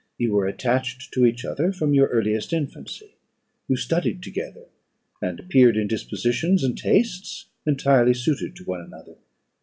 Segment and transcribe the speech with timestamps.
[0.17, 3.17] You were attached to each other from your earliest infancy;
[3.67, 4.65] you studied together,
[5.21, 9.17] and appeared, in dispositions and tastes, entirely suited to one another.